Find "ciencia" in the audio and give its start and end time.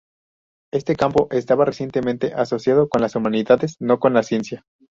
4.23-4.65